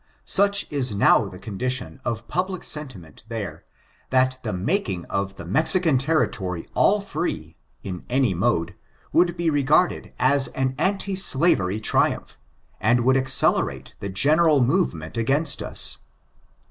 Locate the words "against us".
15.17-15.99